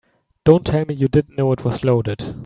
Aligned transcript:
Don't 0.45 0.65
tell 0.65 0.83
me 0.87 0.95
you 0.95 1.07
didn't 1.07 1.37
know 1.37 1.51
it 1.51 1.63
was 1.63 1.83
loaded. 1.83 2.33